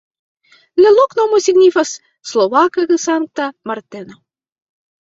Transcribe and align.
La 0.85 0.93
loknomo 0.99 1.41
signifas: 1.49 1.93
slovaka-Sankta 2.33 3.53
Marteno. 3.73 4.23